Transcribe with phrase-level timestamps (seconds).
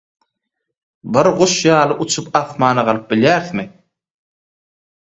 [1.17, 3.69] Bir guş ýaly uçup asmana galyp bilýärismi?